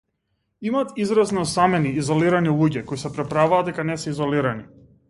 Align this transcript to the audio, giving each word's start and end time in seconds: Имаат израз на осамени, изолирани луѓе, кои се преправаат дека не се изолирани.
Имаат 0.69 0.93
израз 1.05 1.35
на 1.39 1.43
осамени, 1.49 1.93
изолирани 2.05 2.57
луѓе, 2.63 2.85
кои 2.89 3.05
се 3.07 3.13
преправаат 3.21 3.71
дека 3.71 3.91
не 3.93 4.01
се 4.07 4.17
изолирани. 4.17 4.71